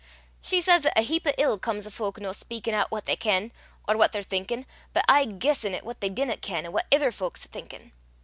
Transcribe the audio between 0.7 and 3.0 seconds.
'at a heap o' ill comes o' fowk no speykin' oot